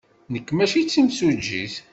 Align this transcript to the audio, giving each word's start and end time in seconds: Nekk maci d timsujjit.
Nekk 0.33 0.49
maci 0.53 0.81
d 0.85 0.87
timsujjit. 0.89 1.75